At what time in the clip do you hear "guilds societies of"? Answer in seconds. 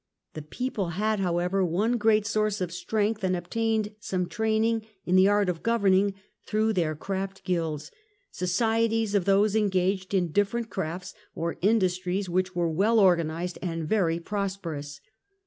7.43-9.25